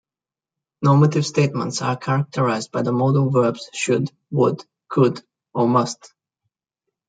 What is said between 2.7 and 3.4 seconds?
by the modal